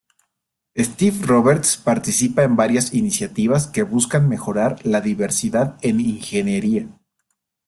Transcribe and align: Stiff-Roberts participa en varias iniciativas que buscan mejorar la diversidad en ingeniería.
Stiff-Roberts 0.75 1.77
participa 1.77 2.41
en 2.41 2.55
varias 2.55 2.95
iniciativas 2.95 3.67
que 3.67 3.83
buscan 3.83 4.27
mejorar 4.27 4.83
la 4.83 4.99
diversidad 4.99 5.77
en 5.83 5.99
ingeniería. 6.01 6.87